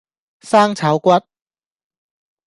[0.39, 1.11] 生炒骨